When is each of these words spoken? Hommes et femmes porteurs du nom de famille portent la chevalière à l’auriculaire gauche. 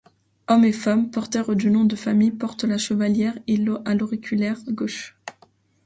Hommes 0.47 0.65
et 0.65 0.71
femmes 0.73 1.11
porteurs 1.11 1.55
du 1.55 1.69
nom 1.69 1.83
de 1.83 1.95
famille 1.95 2.31
portent 2.31 2.63
la 2.63 2.79
chevalière 2.79 3.37
à 3.85 3.93
l’auriculaire 3.93 4.57
gauche. 4.69 5.15